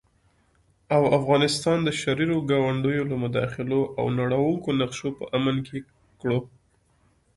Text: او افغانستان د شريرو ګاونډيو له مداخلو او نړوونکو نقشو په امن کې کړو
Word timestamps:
او 0.95 1.03
افغانستان 1.17 1.77
د 1.83 1.89
شريرو 2.01 2.37
ګاونډيو 2.49 3.03
له 3.11 3.15
مداخلو 3.23 3.79
او 3.99 4.05
نړوونکو 4.19 4.69
نقشو 4.81 5.09
په 5.17 5.23
امن 5.37 5.55
کې 5.67 5.79
کړو 6.19 6.39